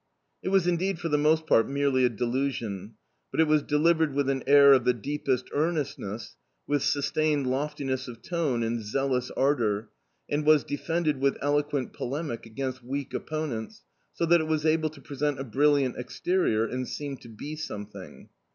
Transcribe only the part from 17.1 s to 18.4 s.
to be something.